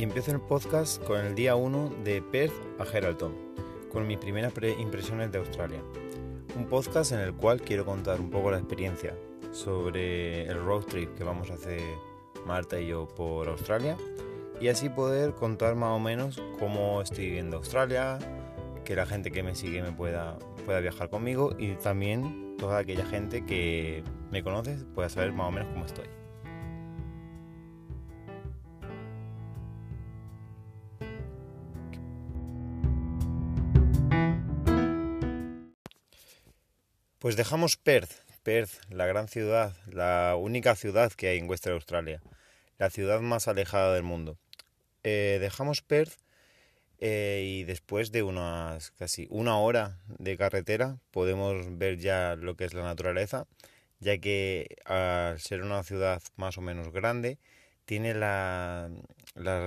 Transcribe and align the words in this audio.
y 0.00 0.02
empiezo 0.02 0.30
el 0.30 0.40
podcast 0.40 1.04
con 1.04 1.20
el 1.20 1.34
día 1.34 1.56
1 1.56 1.96
de 2.04 2.22
Perth 2.22 2.54
a 2.78 2.86
Geraldton, 2.86 3.34
con 3.92 4.06
mis 4.06 4.16
primeras 4.16 4.50
impresiones 4.78 5.30
de 5.30 5.36
Australia. 5.36 5.82
Un 6.56 6.64
podcast 6.64 7.12
en 7.12 7.18
el 7.20 7.34
cual 7.34 7.60
quiero 7.60 7.84
contar 7.84 8.18
un 8.18 8.30
poco 8.30 8.50
la 8.50 8.56
experiencia 8.56 9.14
sobre 9.52 10.46
el 10.46 10.58
road 10.58 10.84
trip 10.84 11.14
que 11.16 11.22
vamos 11.22 11.50
a 11.50 11.54
hacer 11.54 11.82
Marta 12.46 12.80
y 12.80 12.86
yo 12.86 13.08
por 13.08 13.46
Australia 13.48 13.98
y 14.58 14.68
así 14.68 14.88
poder 14.88 15.34
contar 15.34 15.74
más 15.74 15.90
o 15.90 15.98
menos 15.98 16.42
cómo 16.58 17.02
estoy 17.02 17.26
viviendo 17.26 17.58
Australia, 17.58 18.18
que 18.86 18.96
la 18.96 19.04
gente 19.04 19.30
que 19.30 19.42
me 19.42 19.54
sigue 19.54 19.82
me 19.82 19.92
pueda, 19.92 20.38
pueda 20.64 20.80
viajar 20.80 21.10
conmigo 21.10 21.54
y 21.58 21.74
también 21.74 22.56
toda 22.56 22.78
aquella 22.78 23.04
gente 23.04 23.44
que 23.44 24.02
me 24.30 24.42
conoce 24.42 24.78
pueda 24.94 25.10
saber 25.10 25.32
más 25.32 25.48
o 25.48 25.50
menos 25.50 25.68
cómo 25.74 25.84
estoy. 25.84 26.06
Pues 37.20 37.36
dejamos 37.36 37.76
Perth, 37.76 38.12
Perth, 38.42 38.80
la 38.88 39.04
gran 39.04 39.28
ciudad, 39.28 39.76
la 39.92 40.36
única 40.38 40.74
ciudad 40.74 41.12
que 41.12 41.28
hay 41.28 41.36
en 41.36 41.50
Western 41.50 41.74
Australia, 41.74 42.22
la 42.78 42.88
ciudad 42.88 43.20
más 43.20 43.46
alejada 43.46 43.92
del 43.92 44.04
mundo. 44.04 44.38
Eh, 45.04 45.36
dejamos 45.38 45.82
Perth 45.82 46.14
eh, 46.98 47.42
y 47.44 47.64
después 47.64 48.10
de 48.10 48.22
unas 48.22 48.92
casi 48.92 49.26
una 49.28 49.58
hora 49.58 49.98
de 50.18 50.38
carretera 50.38 50.96
podemos 51.10 51.76
ver 51.76 51.98
ya 51.98 52.36
lo 52.36 52.56
que 52.56 52.64
es 52.64 52.72
la 52.72 52.84
naturaleza, 52.84 53.46
ya 53.98 54.16
que 54.16 54.78
al 54.86 55.38
ser 55.40 55.60
una 55.60 55.82
ciudad 55.82 56.22
más 56.36 56.56
o 56.56 56.62
menos 56.62 56.90
grande, 56.90 57.38
tiene 57.84 58.14
las 58.14 58.90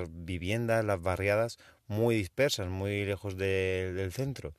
viviendas, 0.09 0.83
las 0.83 0.99
barriadas 0.99 1.59
muy 1.85 2.15
dispersas, 2.15 2.67
muy 2.69 3.05
lejos 3.05 3.37
del 3.37 4.11
centro. 4.11 4.55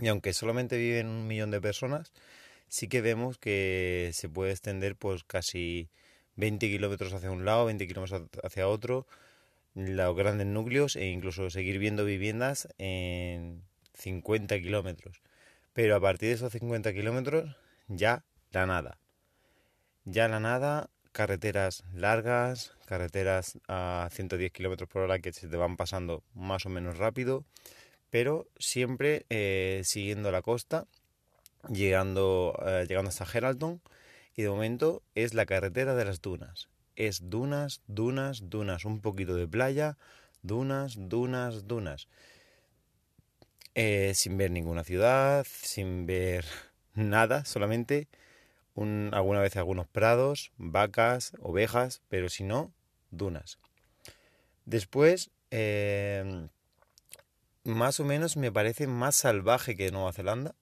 Y 0.00 0.08
aunque 0.08 0.32
solamente 0.32 0.78
viven 0.78 1.08
un 1.08 1.26
millón 1.26 1.50
de 1.50 1.60
personas, 1.60 2.12
sí 2.68 2.88
que 2.88 3.00
vemos 3.00 3.38
que 3.38 4.10
se 4.14 4.28
puede 4.28 4.52
extender 4.52 4.96
pues 4.96 5.24
casi 5.24 5.90
20 6.36 6.68
kilómetros 6.68 7.12
hacia 7.12 7.30
un 7.30 7.44
lado, 7.44 7.66
20 7.66 7.86
kilómetros 7.86 8.28
hacia 8.42 8.68
otro, 8.68 9.06
los 9.74 10.16
grandes 10.16 10.46
núcleos 10.46 10.96
e 10.96 11.06
incluso 11.06 11.50
seguir 11.50 11.78
viendo 11.78 12.04
viviendas 12.04 12.68
en 12.78 13.62
50 13.94 14.58
kilómetros. 14.60 15.20
Pero 15.72 15.96
a 15.96 16.00
partir 16.00 16.28
de 16.28 16.34
esos 16.34 16.52
50 16.52 16.92
kilómetros 16.92 17.56
ya 17.88 18.24
la 18.50 18.66
nada. 18.66 18.98
Ya 20.04 20.28
la 20.28 20.40
nada, 20.40 20.90
carreteras 21.12 21.84
largas, 21.94 22.72
carreteras 22.86 23.58
a 23.68 24.08
110 24.10 24.52
kilómetros 24.52 24.88
por 24.88 25.02
hora 25.02 25.18
que 25.18 25.32
se 25.32 25.48
te 25.48 25.56
van 25.56 25.76
pasando 25.76 26.22
más 26.34 26.66
o 26.66 26.68
menos 26.68 26.98
rápido 26.98 27.44
pero 28.12 28.46
siempre 28.58 29.24
eh, 29.30 29.80
siguiendo 29.84 30.30
la 30.30 30.42
costa, 30.42 30.86
llegando, 31.70 32.54
eh, 32.62 32.84
llegando 32.86 33.08
hasta 33.08 33.24
Geraldton, 33.24 33.80
y 34.36 34.42
de 34.42 34.50
momento 34.50 35.02
es 35.14 35.32
la 35.32 35.46
carretera 35.46 35.94
de 35.94 36.04
las 36.04 36.20
dunas. 36.20 36.68
Es 36.94 37.30
dunas, 37.30 37.80
dunas, 37.86 38.50
dunas, 38.50 38.84
un 38.84 39.00
poquito 39.00 39.34
de 39.34 39.48
playa, 39.48 39.96
dunas, 40.42 40.96
dunas, 40.98 41.66
dunas. 41.66 42.06
Eh, 43.74 44.12
sin 44.14 44.36
ver 44.36 44.50
ninguna 44.50 44.84
ciudad, 44.84 45.46
sin 45.48 46.04
ver 46.04 46.44
nada, 46.94 47.46
solamente 47.46 48.08
un, 48.74 49.08
alguna 49.14 49.40
vez 49.40 49.56
algunos 49.56 49.86
prados, 49.86 50.52
vacas, 50.58 51.32
ovejas, 51.40 52.02
pero 52.10 52.28
si 52.28 52.44
no, 52.44 52.74
dunas. 53.10 53.58
Después, 54.66 55.30
más 57.64 58.00
o 58.00 58.04
menos 58.04 58.36
me 58.36 58.52
parece 58.52 58.86
más 58.86 59.16
salvaje 59.16 59.76
que 59.76 59.90
Nueva 59.90 60.12
Zelanda, 60.12 60.54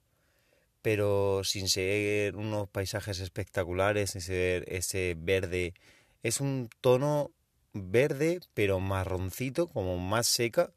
pero 0.81 1.43
sin 1.43 1.69
ser 1.69 2.35
unos 2.35 2.69
paisajes 2.69 3.19
espectaculares, 3.19 4.11
sin 4.11 4.21
ser 4.21 4.65
ese 4.67 5.15
verde. 5.17 5.73
Es 6.23 6.41
un 6.41 6.69
tono 6.81 7.31
verde, 7.73 8.41
pero 8.53 8.79
marroncito, 8.79 9.67
como 9.69 9.97
más 9.97 10.27
seca, 10.27 10.71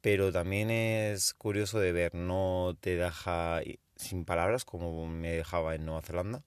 pero 0.00 0.32
también 0.32 0.70
es 0.70 1.34
curioso 1.34 1.80
de 1.80 1.92
ver, 1.92 2.14
no 2.14 2.76
te 2.80 2.96
deja 2.96 3.60
sin 3.96 4.24
palabras 4.24 4.64
como 4.64 5.06
me 5.08 5.32
dejaba 5.32 5.74
en 5.74 5.84
Nueva 5.86 6.02
Zelanda, 6.02 6.42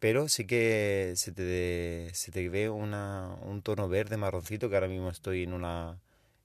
pero 0.00 0.28
sí 0.28 0.46
que 0.46 1.14
se 1.16 1.32
te, 1.32 2.10
se 2.14 2.32
te 2.32 2.48
ve 2.48 2.68
una, 2.70 3.36
un 3.42 3.62
tono 3.62 3.88
verde 3.88 4.16
marroncito, 4.16 4.68
que 4.68 4.76
ahora 4.76 4.88
mismo 4.88 5.10
estoy 5.10 5.44
en 5.44 5.52
una, 5.54 6.00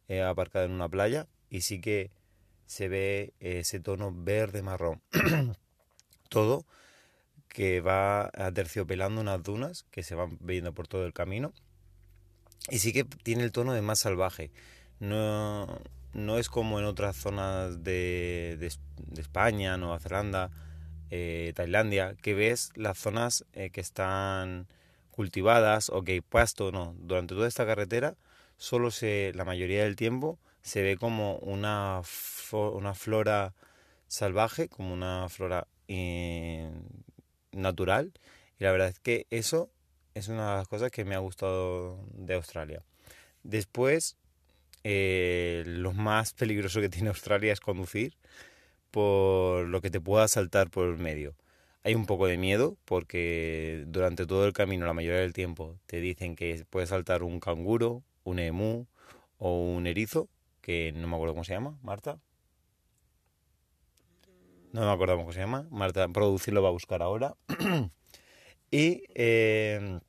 he 0.08 0.22
aparcado 0.22 0.66
en 0.66 0.72
una 0.72 0.90
playa 0.90 1.28
y 1.49 1.61
sí 1.61 1.81
que 1.81 2.11
se 2.65 2.87
ve 2.87 3.33
ese 3.39 3.79
tono 3.79 4.13
verde 4.13 4.61
marrón. 4.61 5.01
todo 6.29 6.65
que 7.47 7.81
va 7.81 8.27
aterciopelando 8.27 9.19
unas 9.19 9.43
dunas 9.43 9.83
que 9.91 10.03
se 10.03 10.15
van 10.15 10.37
viendo 10.39 10.71
por 10.73 10.87
todo 10.87 11.05
el 11.05 11.13
camino. 11.13 11.51
Y 12.69 12.79
sí 12.79 12.93
que 12.93 13.03
tiene 13.03 13.43
el 13.43 13.51
tono 13.51 13.73
de 13.73 13.81
más 13.81 13.99
salvaje. 13.99 14.51
No, 14.99 15.81
no 16.13 16.37
es 16.37 16.47
como 16.49 16.79
en 16.79 16.85
otras 16.85 17.15
zonas 17.15 17.83
de, 17.83 18.57
de, 18.59 18.71
España, 19.19 19.77
Nueva 19.77 19.99
Zelanda, 19.99 20.51
eh, 21.09 21.53
Tailandia, 21.55 22.16
que 22.21 22.35
ves 22.35 22.69
las 22.75 22.99
zonas 22.99 23.45
eh, 23.53 23.71
que 23.71 23.81
están 23.81 24.67
cultivadas 25.09 25.89
o 25.89 26.03
que 26.03 26.13
hay 26.13 26.21
pasto. 26.21 26.71
No, 26.71 26.95
durante 26.99 27.33
toda 27.33 27.47
esta 27.47 27.66
carretera 27.66 28.16
solo 28.57 28.91
se, 28.91 29.31
la 29.33 29.45
mayoría 29.45 29.83
del 29.83 29.95
tiempo, 29.95 30.37
se 30.62 30.81
ve 30.81 30.97
como 30.97 31.38
una, 31.38 32.02
una 32.52 32.94
flora 32.94 33.53
salvaje, 34.08 34.70
como 34.70 34.94
una 34.94 35.30
flora 35.30 35.68
eh, 35.88 36.70
natural. 37.52 38.14
Y 38.59 38.64
la 38.64 38.72
verdad 38.72 38.90
es 38.90 39.00
que 39.00 39.28
eso 39.30 39.70
es 40.14 40.28
una 40.28 40.52
de 40.52 40.58
las 40.58 40.68
cosas 40.68 40.92
que 40.92 41.06
me 41.06 41.16
ha 41.16 41.20
gustado 41.20 42.03
de 42.14 42.34
Australia. 42.36 42.84
Después, 43.44 44.18
eh, 44.84 45.64
lo 45.66 45.94
más 45.94 46.34
peligroso 46.34 46.81
que 46.81 46.90
tiene 46.90 47.09
Australia 47.09 47.53
es 47.53 47.59
conducir 47.59 48.16
por 48.91 49.66
lo 49.68 49.81
que 49.81 49.91
te 49.91 50.02
pueda 50.02 50.28
saltar 50.28 50.70
por 50.70 50.88
el 50.88 50.97
medio. 50.97 51.36
Hay 51.84 51.96
un 51.96 52.06
poco 52.06 52.28
de 52.28 52.38
miedo 52.38 52.78
porque 52.86 53.86
durante 53.88 54.26
todo 54.26 54.46
el 54.46 54.53
camino, 54.53 54.86
la 54.86 54.94
mayoría 54.94 55.22
del 55.22 55.34
tiempo, 55.34 55.80
te 55.86 56.02
dicen 56.02 56.36
que 56.36 56.66
puede 56.70 56.88
saltar 56.88 57.24
un 57.24 57.40
canguro, 57.40 58.03
un 58.24 58.40
emú 58.40 58.88
o 59.38 59.62
un 59.62 59.88
erizo 59.88 60.28
que 60.62 60.92
no 60.94 61.08
me 61.08 61.16
acuerdo 61.16 61.34
cómo 61.34 61.44
se 61.44 61.53
llama, 61.53 61.78
Marta. 61.81 62.20
No 64.72 64.81
me 64.81 64.92
acuerdo 64.92 65.18
cómo 65.18 65.31
se 65.31 65.40
llama. 65.40 65.68
Marta, 65.72 66.08
producirlo 66.09 66.62
va 66.62 66.70
a 66.70 66.74
buscar 66.74 67.02
ahora. 67.02 67.36
y 68.72 69.03
eh, 69.16 70.00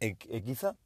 Equiza. 0.00 0.76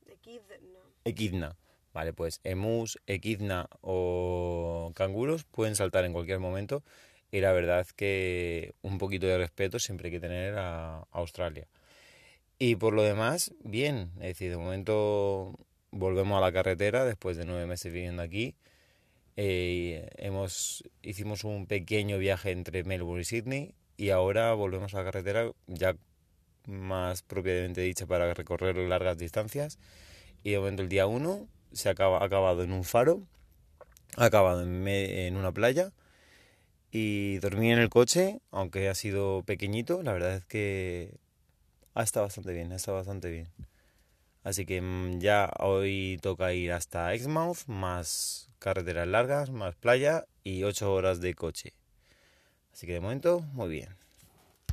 Equidna. 1.05 1.57
Vale, 1.95 2.13
pues 2.13 2.41
emus, 2.45 2.99
equidna 3.07 3.69
o 3.81 4.93
canguros 4.95 5.45
pueden 5.45 5.75
saltar 5.75 6.05
en 6.05 6.13
cualquier 6.13 6.39
momento 6.39 6.85
y 7.31 7.41
la 7.41 7.53
verdad 7.53 7.87
que 7.97 8.75
un 8.83 8.99
poquito 8.99 9.27
de 9.27 9.39
respeto 9.39 9.79
siempre 9.79 10.09
hay 10.09 10.13
que 10.13 10.21
tener 10.21 10.55
a 10.59 11.07
Australia. 11.11 11.67
Y 12.59 12.77
por 12.77 12.93
lo 12.95 13.03
demás, 13.03 13.53
bien, 13.61 14.11
es 14.17 14.29
decir, 14.29 14.51
de 14.51 14.57
momento 14.59 15.55
volvemos 15.91 16.39
a 16.39 16.41
la 16.41 16.53
carretera 16.53 17.05
después 17.05 17.37
de 17.37 17.45
nueve 17.45 17.67
meses 17.67 17.93
viviendo 17.93 18.23
aquí. 18.23 18.55
Eh, 19.41 20.11
hemos, 20.17 20.83
hicimos 21.01 21.45
un 21.45 21.69
pequeño 21.69 22.19
viaje 22.19 22.51
entre 22.51 22.83
Melbourne 22.83 23.23
y 23.23 23.25
Sydney 23.25 23.75
y 23.97 24.11
ahora 24.11 24.53
volvemos 24.55 24.95
a 24.95 24.99
la 24.99 25.05
carretera 25.05 25.53
ya 25.69 25.95
más 26.67 27.23
propiamente 27.23 27.83
dicha 27.83 28.05
para 28.05 28.35
recorrer 28.35 28.77
largas 28.77 29.17
distancias. 29.17 29.79
Y 30.43 30.51
de 30.51 30.59
momento 30.59 30.83
el 30.83 30.89
día 30.89 31.07
1 31.07 31.47
se 31.71 31.89
acaba, 31.89 32.19
ha 32.19 32.25
acabado 32.25 32.65
en 32.65 32.73
un 32.73 32.83
faro, 32.83 33.23
ha 34.17 34.25
acabado 34.25 34.65
en, 34.65 34.89
en 34.89 35.37
una 35.37 35.53
playa 35.53 35.93
y 36.91 37.39
dormí 37.39 37.71
en 37.71 37.79
el 37.79 37.91
coche, 37.91 38.41
aunque 38.51 38.89
ha 38.89 38.95
sido 38.97 39.45
pequeñito, 39.45 40.03
la 40.03 40.15
verdad 40.15 40.35
es 40.35 40.47
que 40.47 41.15
ha 41.95 42.03
estado 42.03 42.27
bastante 42.27 42.53
bien, 42.53 42.73
ha 42.73 42.77
estado 42.77 42.97
bastante 42.97 43.31
bien. 43.31 43.47
Así 44.49 44.65
que 44.65 44.81
mm, 44.81 45.19
ya 45.19 45.53
hoy 45.59 46.19
toca 46.23 46.55
ir 46.55 46.73
hasta 46.73 47.13
Exmouth, 47.13 47.67
más 47.67 48.49
carreteras 48.59 49.07
largas, 49.07 49.51
más 49.51 49.77
playa 49.77 50.25
y 50.43 50.63
8 50.63 50.91
horas 50.91 51.21
de 51.21 51.35
coche. 51.35 51.75
Así 52.73 52.87
que 52.87 52.95
de 52.95 53.01
momento, 53.01 53.41
muy 53.53 53.69
bien. 53.69 54.08